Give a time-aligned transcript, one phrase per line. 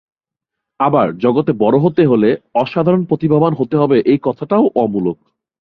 [0.79, 2.29] আবার, জগতে বড় হতে হলে
[2.55, 5.17] অসাধারণ প্রতিভাবান হতে হবে এই কথাটাও অমূলক।